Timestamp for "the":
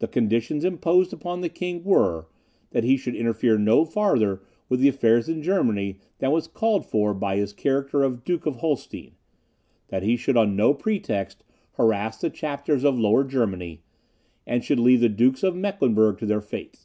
0.00-0.06, 1.40-1.48, 4.80-4.88, 12.20-12.28, 15.00-15.08